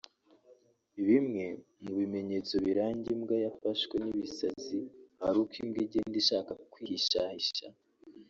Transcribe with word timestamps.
Bimwe 1.07 1.45
mu 1.83 1.91
bimenyetso 1.97 2.53
biranga 2.65 3.05
imbwa 3.15 3.35
yafashwe 3.45 3.95
n’ibisazi 4.03 4.79
hari 5.21 5.37
uko 5.43 5.53
imbwa 5.61 5.79
igenda 5.85 6.15
ishaka 6.23 6.51
kwihishahisha 6.71 7.67